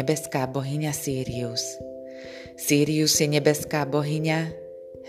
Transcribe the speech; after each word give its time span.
nebeská 0.00 0.46
bohyňa 0.46 0.94
Sirius. 0.94 1.76
Sirius 2.54 3.18
je 3.18 3.26
nebeská 3.26 3.82
bohyňa, 3.86 4.54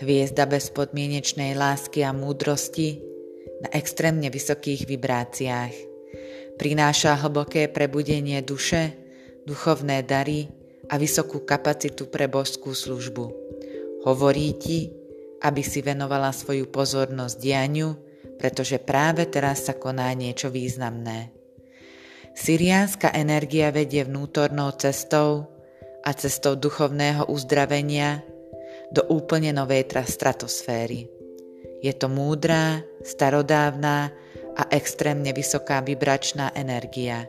hviezda 0.02 0.44
bezpodmienečnej 0.50 1.54
lásky 1.54 2.02
a 2.02 2.10
múdrosti 2.10 2.98
na 3.62 3.68
extrémne 3.70 4.26
vysokých 4.26 4.90
vibráciách. 4.90 5.74
Prináša 6.58 7.14
hlboké 7.22 7.70
prebudenie 7.70 8.42
duše, 8.42 8.92
duchovné 9.46 10.02
dary 10.02 10.61
a 10.92 11.00
vysokú 11.00 11.48
kapacitu 11.48 12.12
pre 12.12 12.28
božskú 12.28 12.76
službu. 12.76 13.32
Hovorí 14.04 14.52
ti, 14.60 14.92
aby 15.40 15.64
si 15.64 15.80
venovala 15.80 16.30
svoju 16.30 16.68
pozornosť 16.68 17.36
dianiu, 17.40 17.96
pretože 18.36 18.76
práve 18.76 19.24
teraz 19.26 19.64
sa 19.64 19.74
koná 19.74 20.12
niečo 20.12 20.52
významné. 20.52 21.32
Syriánska 22.36 23.12
energia 23.16 23.72
vedie 23.72 24.04
vnútornou 24.04 24.72
cestou 24.76 25.48
a 26.04 26.10
cestou 26.12 26.60
duchovného 26.60 27.28
uzdravenia 27.32 28.20
do 28.92 29.04
úplne 29.08 29.56
novej 29.56 29.88
stratosféry. 29.88 31.08
Je 31.82 31.92
to 31.96 32.06
múdrá, 32.06 32.84
starodávna 33.00 34.12
a 34.54 34.62
extrémne 34.70 35.32
vysoká 35.32 35.80
vibračná 35.80 36.52
energia. 36.54 37.26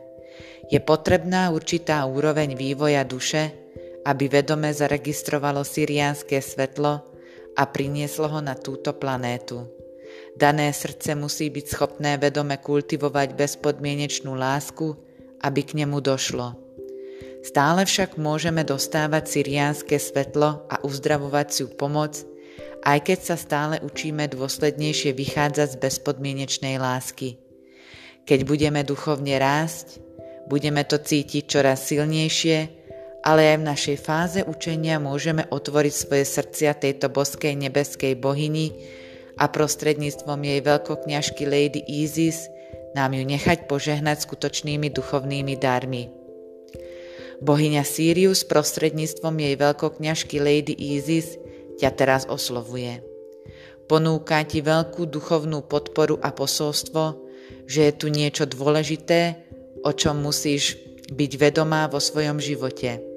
Je 0.69 0.79
potrebná 0.79 1.51
určitá 1.51 2.03
úroveň 2.05 2.55
vývoja 2.55 3.03
duše, 3.03 3.62
aby 4.03 4.25
vedome 4.27 4.71
zaregistrovalo 4.71 5.63
syriánske 5.63 6.39
svetlo 6.39 7.03
a 7.55 7.63
prinieslo 7.69 8.27
ho 8.27 8.39
na 8.43 8.55
túto 8.57 8.91
planétu. 8.95 9.67
Dané 10.33 10.73
srdce 10.73 11.13
musí 11.13 11.49
byť 11.49 11.65
schopné 11.69 12.17
vedome 12.17 12.57
kultivovať 12.57 13.37
bezpodmienečnú 13.37 14.33
lásku, 14.33 14.97
aby 15.41 15.61
k 15.61 15.83
nemu 15.83 16.01
došlo. 16.01 16.57
Stále 17.43 17.83
však 17.83 18.15
môžeme 18.15 18.63
dostávať 18.63 19.27
syriánske 19.27 19.99
svetlo 19.99 20.63
a 20.71 20.79
uzdravovaciu 20.81 21.75
pomoc, 21.75 22.23
aj 22.83 22.99
keď 23.03 23.19
sa 23.19 23.35
stále 23.35 23.75
učíme 23.83 24.31
dôslednejšie 24.31 25.11
vychádzať 25.11 25.67
z 25.75 25.81
bezpodmienečnej 25.81 26.79
lásky. 26.79 27.39
Keď 28.23 28.39
budeme 28.47 28.87
duchovne 28.87 29.35
rásť, 29.35 29.99
budeme 30.47 30.87
to 30.87 30.95
cítiť 30.95 31.43
čoraz 31.43 31.83
silnejšie, 31.91 32.82
ale 33.23 33.55
aj 33.55 33.57
v 33.57 33.67
našej 33.71 33.97
fáze 33.97 34.39
učenia 34.43 34.99
môžeme 34.99 35.47
otvoriť 35.47 35.93
svoje 35.95 36.27
srdcia 36.27 36.75
tejto 36.75 37.07
boskej 37.07 37.55
nebeskej 37.55 38.19
bohyni, 38.19 38.75
a 39.37 39.49
prostredníctvom 39.49 40.39
jej 40.45 40.59
veľkokňažky 40.61 41.43
Lady 41.49 41.81
Isis 41.89 42.49
nám 42.93 43.17
ju 43.17 43.25
nechať 43.25 43.65
požehnať 43.65 44.29
skutočnými 44.29 44.93
duchovnými 44.93 45.57
darmi. 45.57 46.13
Bohyňa 47.41 47.83
Sirius 47.83 48.45
prostredníctvom 48.45 49.33
jej 49.41 49.55
veľkokňažky 49.57 50.37
Lady 50.37 50.77
Isis 50.77 51.35
ťa 51.81 51.89
teraz 51.97 52.23
oslovuje. 52.29 53.01
Ponúka 53.89 54.39
ti 54.45 54.63
veľkú 54.63 55.09
duchovnú 55.09 55.65
podporu 55.65 56.21
a 56.23 56.31
posolstvo, 56.31 57.19
že 57.67 57.89
je 57.89 57.93
tu 57.97 58.07
niečo 58.07 58.47
dôležité, 58.47 59.43
o 59.83 59.91
čom 59.91 60.23
musíš 60.23 60.79
byť 61.11 61.31
vedomá 61.35 61.91
vo 61.91 61.99
svojom 61.99 62.39
živote. 62.39 63.12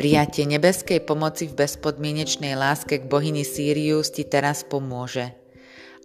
Prijatie 0.00 0.48
nebeskej 0.48 1.04
pomoci 1.04 1.46
v 1.46 1.58
bezpodmienečnej 1.62 2.56
láske 2.56 3.00
k 3.00 3.04
bohyni 3.04 3.44
Sirius 3.44 4.08
ti 4.10 4.24
teraz 4.24 4.64
pomôže. 4.64 5.36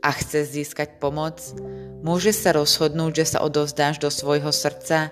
A 0.05 0.13
chceš 0.13 0.53
získať 0.53 1.01
pomoc, 1.01 1.41
môže 2.05 2.29
sa 2.35 2.53
rozhodnúť, 2.53 3.23
že 3.23 3.25
sa 3.35 3.39
odovzdáš 3.41 3.97
do 3.97 4.13
svojho 4.13 4.53
srdca 4.53 5.09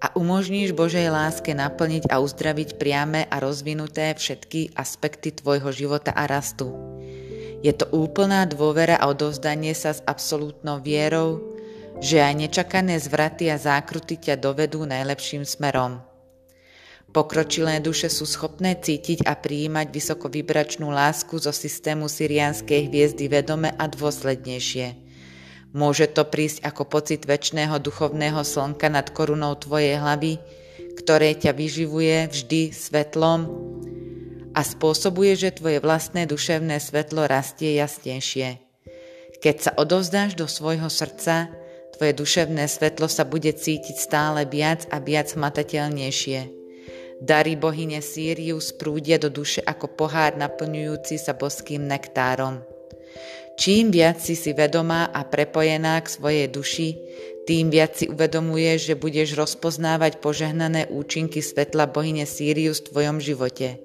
a 0.00 0.06
umožníš 0.16 0.72
Božej 0.72 1.12
láske 1.12 1.52
naplniť 1.52 2.08
a 2.08 2.22
uzdraviť 2.22 2.80
priame 2.80 3.26
a 3.28 3.36
rozvinuté 3.42 4.14
všetky 4.16 4.72
aspekty 4.78 5.34
tvojho 5.34 5.68
života 5.74 6.14
a 6.16 6.24
rastu. 6.24 6.72
Je 7.60 7.76
to 7.76 7.84
úplná 7.92 8.48
dôvera 8.48 8.96
a 8.96 9.12
odovzdanie 9.12 9.76
sa 9.76 9.92
s 9.92 10.00
absolútnou 10.08 10.80
vierou, 10.80 11.44
že 12.00 12.16
aj 12.16 12.34
nečakané 12.48 12.96
zvraty 12.96 13.52
a 13.52 13.60
zákruty 13.60 14.16
ťa 14.16 14.40
dovedú 14.40 14.88
najlepším 14.88 15.44
smerom. 15.44 16.09
Pokročilé 17.10 17.82
duše 17.82 18.06
sú 18.06 18.22
schopné 18.22 18.78
cítiť 18.78 19.26
a 19.26 19.34
prijímať 19.34 19.90
vysokovibračnú 19.90 20.94
lásku 20.94 21.42
zo 21.42 21.50
systému 21.50 22.06
syrianskej 22.06 22.86
hviezdy 22.86 23.26
vedome 23.26 23.74
a 23.74 23.90
dôslednejšie. 23.90 24.94
Môže 25.74 26.06
to 26.06 26.22
prísť 26.22 26.62
ako 26.62 26.86
pocit 26.86 27.26
väčšného 27.26 27.82
duchovného 27.82 28.46
slnka 28.46 28.86
nad 28.86 29.10
korunou 29.10 29.58
tvojej 29.58 29.98
hlavy, 29.98 30.38
ktoré 31.02 31.34
ťa 31.34 31.50
vyživuje 31.50 32.30
vždy 32.30 32.62
svetlom 32.70 33.50
a 34.54 34.62
spôsobuje, 34.62 35.34
že 35.34 35.58
tvoje 35.58 35.82
vlastné 35.82 36.30
duševné 36.30 36.78
svetlo 36.78 37.26
rastie 37.26 37.74
jasnejšie. 37.74 38.62
Keď 39.42 39.56
sa 39.58 39.70
odovzdáš 39.74 40.38
do 40.38 40.46
svojho 40.46 40.86
srdca, 40.86 41.50
tvoje 41.98 42.12
duševné 42.14 42.70
svetlo 42.70 43.10
sa 43.10 43.26
bude 43.26 43.50
cítiť 43.50 43.98
stále 43.98 44.46
viac 44.46 44.86
a 44.94 45.02
viac 45.02 45.34
hmatateľnejšie. 45.34 46.59
Dary 47.20 47.52
bohyne 47.52 48.00
Sirius 48.00 48.72
prúdia 48.72 49.20
do 49.20 49.28
duše 49.28 49.60
ako 49.60 49.92
pohár 49.92 50.40
naplňujúci 50.40 51.20
sa 51.20 51.36
boským 51.36 51.84
nektárom. 51.84 52.64
Čím 53.60 53.92
viac 53.92 54.24
si 54.24 54.32
si 54.32 54.56
vedomá 54.56 55.12
a 55.12 55.20
prepojená 55.28 56.00
k 56.00 56.08
svojej 56.08 56.48
duši, 56.48 56.96
tým 57.44 57.68
viac 57.68 57.92
si 57.92 58.08
uvedomuješ, 58.08 58.88
že 58.88 58.94
budeš 58.96 59.36
rozpoznávať 59.36 60.16
požehnané 60.24 60.88
účinky 60.88 61.44
svetla 61.44 61.92
bohyne 61.92 62.24
Sirius 62.24 62.80
v 62.80 62.88
tvojom 62.88 63.20
živote. 63.20 63.76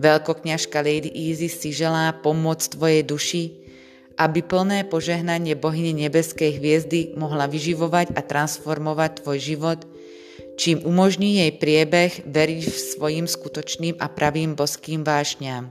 Veľkokňažka 0.00 0.80
Lady 0.80 1.12
Isis 1.12 1.60
si 1.60 1.68
želá 1.68 2.16
pomôcť 2.16 2.80
tvojej 2.80 3.02
duši, 3.04 3.44
aby 4.16 4.40
plné 4.40 4.88
požehnanie 4.88 5.52
bohyne 5.52 5.92
nebeskej 5.92 6.56
hviezdy 6.56 7.12
mohla 7.12 7.44
vyživovať 7.44 8.16
a 8.16 8.24
transformovať 8.24 9.20
tvoj 9.20 9.36
život– 9.36 9.80
čím 10.58 10.82
umožní 10.82 11.38
jej 11.46 11.54
priebeh 11.54 12.26
veriť 12.26 12.62
v 12.66 12.78
svojim 12.98 13.26
skutočným 13.30 14.02
a 14.02 14.10
pravým 14.10 14.58
boským 14.58 15.06
vášňam. 15.06 15.70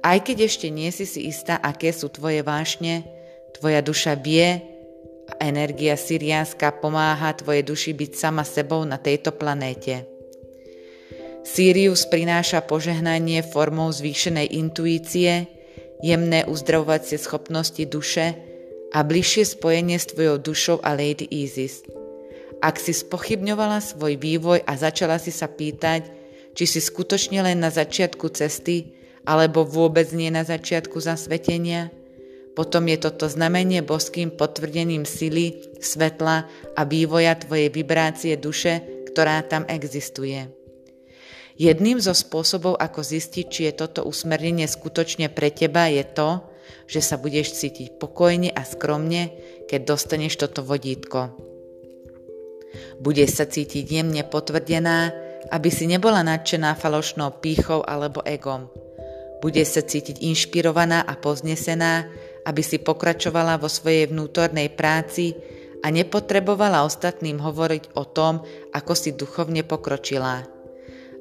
Aj 0.00 0.18
keď 0.24 0.48
ešte 0.48 0.72
nie 0.72 0.88
si 0.88 1.04
si 1.04 1.28
istá, 1.28 1.60
aké 1.60 1.92
sú 1.92 2.08
tvoje 2.08 2.40
vášne, 2.40 3.04
tvoja 3.60 3.84
duša 3.84 4.16
vie 4.16 4.64
a 5.28 5.34
energia 5.44 6.00
syriánska 6.00 6.80
pomáha 6.80 7.36
tvojej 7.36 7.64
duši 7.64 7.92
byť 7.92 8.12
sama 8.16 8.44
sebou 8.44 8.88
na 8.88 8.96
tejto 8.96 9.36
planéte. 9.36 10.08
Sirius 11.44 12.08
prináša 12.08 12.64
požehnanie 12.64 13.44
formou 13.44 13.92
zvýšenej 13.92 14.48
intuície, 14.56 15.44
jemné 16.00 16.48
uzdravovacie 16.48 17.20
schopnosti 17.20 17.84
duše 17.84 18.32
a 18.96 19.04
bližšie 19.04 19.44
spojenie 19.44 20.00
s 20.00 20.08
tvojou 20.08 20.40
dušou 20.40 20.76
a 20.80 20.96
Lady 20.96 21.28
Isis– 21.28 21.84
ak 22.64 22.80
si 22.80 22.96
spochybňovala 22.96 23.84
svoj 23.84 24.16
vývoj 24.16 24.64
a 24.64 24.72
začala 24.80 25.20
si 25.20 25.28
sa 25.28 25.52
pýtať, 25.52 26.08
či 26.56 26.64
si 26.64 26.80
skutočne 26.80 27.44
len 27.44 27.60
na 27.60 27.68
začiatku 27.68 28.32
cesty, 28.32 28.96
alebo 29.28 29.68
vôbec 29.68 30.08
nie 30.16 30.32
na 30.32 30.48
začiatku 30.48 30.96
zasvetenia, 30.96 31.92
potom 32.56 32.88
je 32.88 32.96
toto 32.96 33.28
znamenie 33.28 33.84
boským 33.84 34.32
potvrdením 34.32 35.04
sily, 35.04 35.76
svetla 35.82 36.48
a 36.72 36.80
vývoja 36.88 37.36
tvojej 37.36 37.68
vibrácie 37.68 38.38
duše, 38.40 38.80
ktorá 39.12 39.44
tam 39.44 39.68
existuje. 39.68 40.48
Jedným 41.60 42.00
zo 42.00 42.16
spôsobov, 42.16 42.80
ako 42.80 43.04
zistiť, 43.04 43.46
či 43.46 43.60
je 43.70 43.72
toto 43.74 44.06
usmernenie 44.06 44.66
skutočne 44.66 45.28
pre 45.30 45.52
teba, 45.52 45.86
je 45.90 46.02
to, 46.02 46.42
že 46.88 47.04
sa 47.04 47.20
budeš 47.20 47.60
cítiť 47.60 48.00
pokojne 48.00 48.50
a 48.50 48.62
skromne, 48.64 49.34
keď 49.68 49.94
dostaneš 49.94 50.40
toto 50.40 50.64
vodítko. 50.66 51.53
Bude 52.98 53.26
sa 53.26 53.44
cítiť 53.44 53.84
jemne 53.84 54.22
potvrdená, 54.26 55.12
aby 55.52 55.68
si 55.68 55.84
nebola 55.84 56.24
nadšená 56.24 56.76
falošnou 56.78 57.42
pýchou 57.42 57.84
alebo 57.84 58.24
egom. 58.24 58.70
Bude 59.44 59.60
sa 59.68 59.84
cítiť 59.84 60.24
inšpirovaná 60.24 61.04
a 61.04 61.20
poznesená, 61.20 62.08
aby 62.48 62.64
si 62.64 62.80
pokračovala 62.80 63.60
vo 63.60 63.68
svojej 63.68 64.08
vnútornej 64.08 64.72
práci 64.72 65.36
a 65.84 65.92
nepotrebovala 65.92 66.88
ostatným 66.88 67.40
hovoriť 67.44 67.92
o 67.92 68.08
tom, 68.08 68.40
ako 68.72 68.92
si 68.96 69.12
duchovne 69.12 69.60
pokročila. 69.60 70.48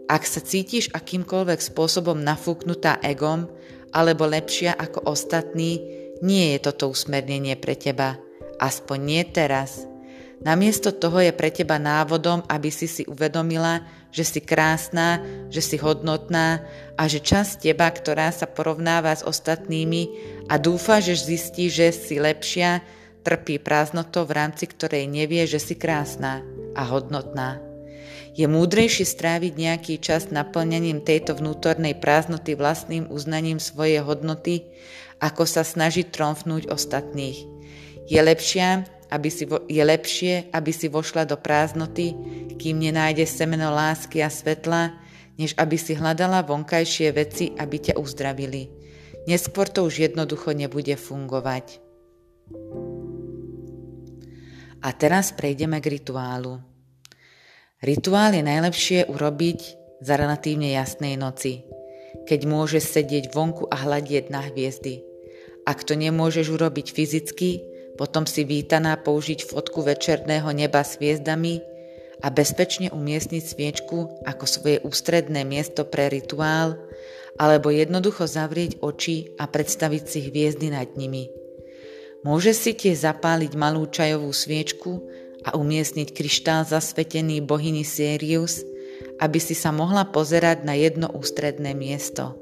Ak 0.08 0.24
sa 0.24 0.40
cítiš 0.40 0.92
akýmkoľvek 0.96 1.60
spôsobom 1.60 2.20
nafúknutá 2.24 3.00
egom 3.04 3.52
alebo 3.92 4.24
lepšia 4.24 4.76
ako 4.76 5.04
ostatní, 5.12 5.84
nie 6.24 6.56
je 6.56 6.60
toto 6.64 6.88
usmernenie 6.88 7.60
pre 7.60 7.76
teba. 7.76 8.16
Aspoň 8.60 9.00
nie 9.04 9.24
teraz– 9.28 9.84
Namiesto 10.44 10.92
toho 10.92 11.24
je 11.24 11.31
pre 11.31 11.48
teba 11.56 11.80
návodom, 11.80 12.44
aby 12.51 12.68
si 12.68 12.84
si 12.84 13.07
uvedomila, 13.07 13.80
že 14.12 14.28
si 14.28 14.40
krásna, 14.44 15.24
že 15.48 15.63
si 15.63 15.80
hodnotná 15.80 16.60
a 17.00 17.07
že 17.07 17.24
časť 17.24 17.63
teba, 17.63 17.88
ktorá 17.88 18.28
sa 18.36 18.44
porovnáva 18.44 19.16
s 19.16 19.24
ostatnými 19.24 20.12
a 20.51 20.60
dúfa, 20.60 21.00
že 21.00 21.16
zistí, 21.16 21.72
že 21.72 21.95
si 21.95 22.19
lepšia, 22.19 22.84
trpí 23.24 23.56
prázdnotou, 23.57 24.28
v 24.28 24.36
rámci 24.36 24.68
ktorej 24.68 25.07
nevie, 25.07 25.48
že 25.48 25.63
si 25.63 25.80
krásna 25.80 26.44
a 26.75 26.84
hodnotná. 26.84 27.63
Je 28.36 28.44
múdrejšie 28.50 29.07
stráviť 29.07 29.54
nejaký 29.56 29.94
čas 30.04 30.28
naplnením 30.28 31.06
tejto 31.06 31.39
vnútornej 31.39 31.96
prázdnoty 31.96 32.60
vlastným 32.60 33.07
uznaním 33.07 33.63
svojej 33.63 34.04
hodnoty, 34.04 34.68
ako 35.24 35.48
sa 35.48 35.63
snažiť 35.63 36.12
tromfnúť 36.12 36.68
ostatných. 36.68 37.46
Je 38.12 38.19
lepšia, 38.19 38.84
aby 39.13 39.30
si 39.30 39.45
vo, 39.45 39.62
je 39.69 39.83
lepšie, 39.86 40.50
aby 40.50 40.74
si 40.74 40.89
vošla 40.89 41.30
do 41.30 41.38
prázdnoty, 41.38 42.18
kým 42.57 42.81
nenájde 42.81 43.30
semeno 43.30 43.69
lásky 43.69 44.25
a 44.25 44.33
svetla, 44.33 44.98
než 45.38 45.54
aby 45.62 45.77
si 45.77 45.94
hľadala 45.94 46.42
vonkajšie 46.42 47.13
veci, 47.13 47.54
aby 47.54 47.77
ťa 47.77 48.01
uzdravili. 48.01 48.74
Neskôr 49.30 49.69
to 49.69 49.86
už 49.86 50.10
jednoducho 50.10 50.57
nebude 50.57 50.98
fungovať. 50.98 51.77
A 54.83 54.89
teraz 54.92 55.31
prejdeme 55.31 55.80
k 55.80 55.95
rituálu. 55.95 56.60
Rituál 57.80 58.36
je 58.36 58.44
najlepšie 58.44 59.00
urobiť 59.07 59.60
za 60.04 60.19
relatívne 60.19 60.75
jasnej 60.75 61.15
noci, 61.15 61.63
keď 62.27 62.39
môžeš 62.44 62.83
sedieť 62.83 63.31
vonku 63.31 63.71
a 63.71 63.80
hľadieť 63.80 64.27
na 64.27 64.44
hviezdy. 64.44 65.04
Ak 65.63 65.88
to 65.88 65.95
nemôžeš 65.95 66.51
urobiť 66.51 66.92
fyzicky, 66.92 67.73
potom 67.94 68.25
si 68.25 68.42
vítaná 68.42 68.98
použiť 68.98 69.45
fotku 69.45 69.86
večerného 69.86 70.50
neba 70.51 70.81
s 70.81 70.98
hviezdami 70.98 71.62
a 72.24 72.28
bezpečne 72.31 72.90
umiestniť 72.90 73.44
sviečku 73.44 74.24
ako 74.25 74.45
svoje 74.48 74.78
ústredné 74.81 75.44
miesto 75.44 75.86
pre 75.86 76.10
rituál, 76.10 76.80
alebo 77.38 77.74
jednoducho 77.74 78.30
zavrieť 78.30 78.80
oči 78.81 79.34
a 79.42 79.50
predstaviť 79.50 80.04
si 80.06 80.19
hviezdy 80.30 80.69
nad 80.69 80.90
nimi. 80.95 81.30
Môže 82.24 82.56
si 82.56 82.72
tiež 82.72 83.04
zapáliť 83.04 83.51
malú 83.60 83.84
čajovú 83.90 84.31
sviečku 84.31 85.04
a 85.44 85.60
umiestniť 85.60 86.16
kryštál 86.16 86.63
zasvetený 86.63 87.44
bohyni 87.44 87.84
Sirius, 87.84 88.63
aby 89.19 89.39
si 89.44 89.54
sa 89.57 89.75
mohla 89.75 90.07
pozerať 90.07 90.63
na 90.63 90.78
jedno 90.80 91.12
ústredné 91.12 91.75
miesto. 91.75 92.39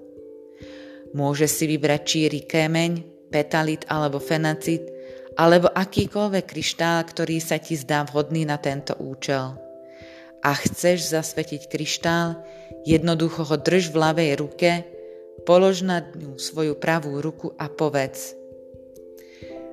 Môže 1.18 1.50
si 1.50 1.66
vybrať 1.66 2.02
číry 2.06 2.40
kemeň, 2.46 2.92
petalit 3.34 3.84
alebo 3.90 4.22
fenacit 4.22 5.01
alebo 5.42 5.74
akýkoľvek 5.74 6.46
kryštál, 6.46 7.02
ktorý 7.02 7.42
sa 7.42 7.58
ti 7.58 7.74
zdá 7.74 8.06
vhodný 8.06 8.46
na 8.46 8.62
tento 8.62 8.94
účel. 9.02 9.58
A 10.46 10.54
chceš 10.54 11.18
zasvetiť 11.18 11.66
kryštál, 11.66 12.38
jednoducho 12.86 13.42
ho 13.50 13.58
drž 13.58 13.90
v 13.90 13.98
ľavej 13.98 14.32
ruke, 14.38 14.86
polož 15.42 15.82
na 15.82 16.06
ňu 16.06 16.38
svoju 16.38 16.78
pravú 16.78 17.18
ruku 17.18 17.58
a 17.58 17.66
povedz 17.74 18.38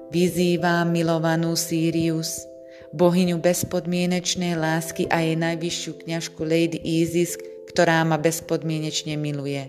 Vyzývam 0.08 0.88
milovanú 0.88 1.52
Sirius, 1.52 2.48
bohyňu 2.96 3.36
bezpodmienečnej 3.36 4.56
lásky 4.56 5.04
a 5.12 5.20
jej 5.20 5.36
najvyššiu 5.36 5.92
kňažku 6.00 6.40
Lady 6.48 6.80
Isis, 6.80 7.36
ktorá 7.68 8.00
ma 8.08 8.16
bezpodmienečne 8.16 9.20
miluje. 9.20 9.68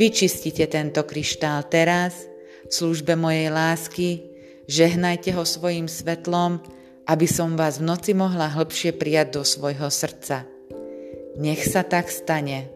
Vyčistite 0.00 0.64
tento 0.64 1.04
kryštál 1.04 1.68
teraz, 1.68 2.24
v 2.64 2.72
službe 2.72 3.20
mojej 3.20 3.52
lásky, 3.52 4.29
Žehnajte 4.70 5.34
ho 5.34 5.42
svojim 5.42 5.90
svetlom, 5.90 6.62
aby 7.10 7.26
som 7.26 7.58
vás 7.58 7.82
v 7.82 7.90
noci 7.90 8.14
mohla 8.14 8.46
hlbšie 8.54 8.94
prijať 8.94 9.34
do 9.34 9.42
svojho 9.42 9.90
srdca. 9.90 10.46
Nech 11.42 11.66
sa 11.66 11.82
tak 11.82 12.06
stane. 12.06 12.70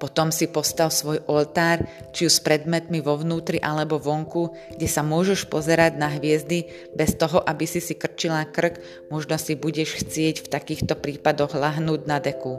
Potom 0.00 0.32
si 0.32 0.48
postav 0.48 0.88
svoj 0.88 1.20
oltár, 1.28 1.84
či 2.16 2.32
už 2.32 2.40
s 2.40 2.44
predmetmi 2.48 3.04
vo 3.04 3.20
vnútri 3.20 3.60
alebo 3.60 4.00
vonku, 4.00 4.56
kde 4.72 4.88
sa 4.88 5.04
môžeš 5.04 5.52
pozerať 5.52 6.00
na 6.00 6.08
hviezdy 6.16 6.64
bez 6.96 7.12
toho, 7.20 7.44
aby 7.44 7.68
si 7.68 7.84
si 7.84 7.92
krčila 7.92 8.48
krk, 8.48 8.80
možno 9.12 9.36
si 9.36 9.52
budeš 9.52 10.00
chcieť 10.00 10.48
v 10.48 10.50
takýchto 10.50 10.96
prípadoch 10.96 11.52
lahnúť 11.52 12.08
na 12.08 12.16
deku 12.24 12.56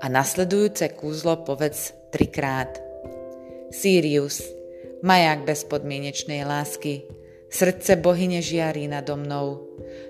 a 0.00 0.08
nasledujúce 0.08 0.96
kúzlo 0.96 1.44
povedz 1.44 1.92
trikrát. 2.10 2.80
Sirius, 3.70 4.42
maják 5.04 5.44
bezpodmienečnej 5.46 6.42
lásky, 6.42 7.06
srdce 7.52 8.00
bohyne 8.00 8.40
žiarí 8.40 8.88
nado 8.88 9.14
mnou. 9.14 9.62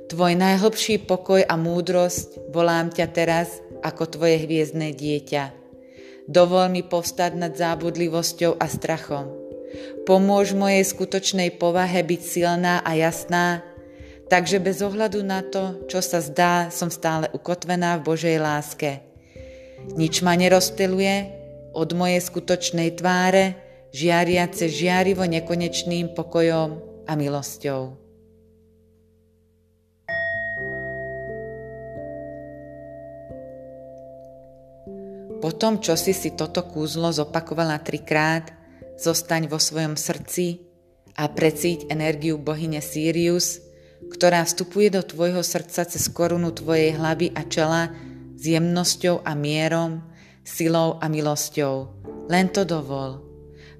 Tvoj 0.09 0.33
najhlbší 0.39 1.05
pokoj 1.05 1.43
a 1.45 1.55
múdrosť 1.59 2.55
volám 2.55 2.89
ťa 2.95 3.07
teraz 3.11 3.61
ako 3.83 4.19
tvoje 4.19 4.43
hviezdne 4.47 4.95
dieťa. 4.95 5.45
Dovol 6.31 6.71
mi 6.71 6.87
povstať 6.87 7.35
nad 7.35 7.53
zábudlivosťou 7.59 8.55
a 8.63 8.67
strachom. 8.71 9.35
Pomôž 10.07 10.55
mojej 10.55 10.83
skutočnej 10.83 11.59
povahe 11.59 12.03
byť 12.03 12.21
silná 12.23 12.83
a 12.83 12.95
jasná, 12.95 13.63
takže 14.31 14.63
bez 14.63 14.83
ohľadu 14.83 15.23
na 15.27 15.43
to, 15.43 15.87
čo 15.91 15.99
sa 15.99 16.23
zdá, 16.23 16.71
som 16.71 16.91
stále 16.91 17.27
ukotvená 17.35 17.99
v 17.99 18.07
Božej 18.15 18.39
láske. 18.39 19.10
Nič 19.97 20.21
ma 20.21 20.37
nerozptiluje 20.37 21.15
od 21.73 21.91
mojej 21.97 22.21
skutočnej 22.21 22.99
tváre, 22.99 23.57
žiariace 23.91 24.71
žiarivo 24.71 25.27
nekonečným 25.27 26.15
pokojom 26.15 26.71
a 27.07 27.13
milosťou. 27.19 28.01
Potom, 35.41 35.81
čo 35.81 35.97
si 35.97 36.13
si 36.13 36.37
toto 36.37 36.61
kúzlo 36.69 37.09
zopakovala 37.09 37.81
trikrát, 37.81 38.53
zostaň 39.01 39.49
vo 39.49 39.57
svojom 39.57 39.97
srdci 39.97 40.61
a 41.17 41.33
precíť 41.33 41.89
energiu 41.89 42.37
bohyne 42.37 42.85
Sirius, 42.85 43.65
ktorá 44.13 44.45
vstupuje 44.45 44.93
do 44.93 45.01
tvojho 45.01 45.41
srdca 45.41 45.89
cez 45.89 46.05
korunu 46.13 46.53
tvojej 46.53 46.93
hlavy 46.93 47.33
a 47.33 47.43
čela 47.49 47.89
s 48.41 48.43
jemnosťou 48.49 49.21
a 49.21 49.37
mierom, 49.37 50.01
silou 50.41 50.97
a 50.97 51.13
milosťou. 51.13 51.93
Len 52.33 52.49
to 52.49 52.65
dovol. 52.65 53.21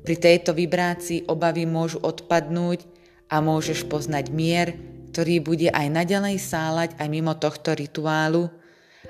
Pri 0.05 0.21
tejto 0.21 0.53
vibrácii 0.53 1.25
obavy 1.33 1.65
môžu 1.65 1.97
odpadnúť 2.05 2.85
a 3.33 3.41
môžeš 3.41 3.89
poznať 3.89 4.29
mier, 4.29 4.77
ktorý 5.17 5.41
bude 5.41 5.69
aj 5.73 5.87
naďalej 5.89 6.37
sálať 6.37 6.91
aj 7.01 7.09
mimo 7.09 7.33
tohto 7.41 7.73
rituálu 7.73 8.53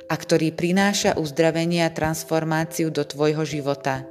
a 0.06 0.14
ktorý 0.14 0.54
prináša 0.54 1.18
uzdravenie 1.18 1.82
a 1.82 1.90
transformáciu 1.90 2.94
do 2.94 3.02
tvojho 3.02 3.42
života. 3.42 4.06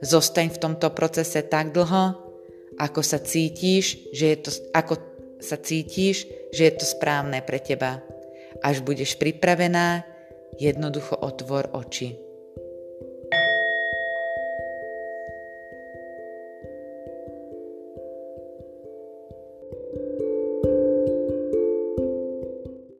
Zostaň 0.00 0.54
v 0.54 0.60
tomto 0.64 0.88
procese 0.94 1.44
tak 1.44 1.74
dlho, 1.74 2.30
ako 2.78 3.00
sa 3.04 3.20
cítiš, 3.20 4.00
že 4.14 4.32
je 4.32 4.36
to, 4.38 4.50
ako 4.72 4.94
sa 5.42 5.60
cítiš, 5.60 6.24
že 6.54 6.62
je 6.70 6.72
to 6.78 6.86
správne 6.86 7.42
pre 7.44 7.60
teba. 7.60 8.00
Až 8.64 8.80
budeš 8.80 9.20
pripravená, 9.20 10.09
Jednoducho 10.60 11.16
otvor 11.16 11.72
oči. 11.72 12.29